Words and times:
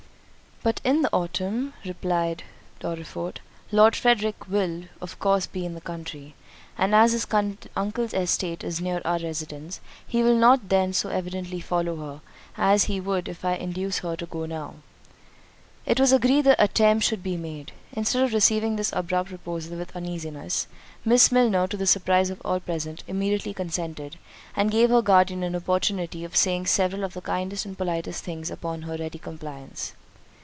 "But 0.63 0.79
in 0.83 1.01
the 1.01 1.11
autumn," 1.11 1.73
replied 1.83 2.43
Dorriforth, 2.79 3.37
"Lord 3.71 3.95
Frederick 3.95 4.47
will 4.47 4.83
of 5.01 5.17
course 5.17 5.47
be 5.47 5.65
in 5.65 5.73
the 5.73 5.81
country; 5.81 6.35
and 6.77 6.93
as 6.93 7.13
his 7.13 7.25
uncle's 7.75 8.13
estate 8.13 8.63
is 8.63 8.79
near 8.79 9.01
our 9.03 9.17
residence, 9.17 9.81
he 10.07 10.21
will 10.21 10.35
not 10.35 10.69
then 10.69 10.93
so 10.93 11.09
evidently 11.09 11.61
follow 11.61 11.95
her, 11.95 12.21
as 12.57 12.83
he 12.83 12.99
would 12.99 13.27
if 13.27 13.43
I 13.43 13.55
could 13.57 13.63
induce 13.63 13.97
her 14.05 14.15
to 14.17 14.27
go 14.27 14.45
now." 14.45 14.75
It 15.87 15.99
was 15.99 16.11
agreed 16.13 16.41
the 16.43 16.63
attempt 16.63 17.05
should 17.05 17.23
be 17.23 17.37
made. 17.37 17.71
Instead 17.93 18.23
of 18.23 18.31
receiving 18.31 18.75
this 18.75 18.93
abrupt 18.93 19.29
proposal 19.29 19.79
with 19.79 19.95
uneasiness, 19.95 20.67
Miss 21.03 21.31
Milner, 21.31 21.65
to 21.69 21.75
the 21.77 21.87
surprise 21.87 22.29
of 22.29 22.39
all 22.45 22.59
present, 22.59 23.03
immediately 23.07 23.55
consented; 23.55 24.19
and 24.55 24.69
gave 24.69 24.91
her 24.91 25.01
guardian 25.01 25.41
an 25.41 25.55
opportunity 25.55 26.23
of 26.23 26.35
saying 26.37 26.67
several 26.67 27.03
of 27.03 27.15
the 27.15 27.21
kindest 27.21 27.65
and 27.65 27.75
politest 27.75 28.23
things 28.23 28.51
upon 28.51 28.83
her 28.83 28.95
ready 28.95 29.17
compliance. 29.17 29.93